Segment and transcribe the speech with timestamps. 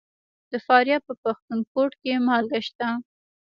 [0.51, 2.87] د فاریاب په پښتون کوټ کې مالګه شته.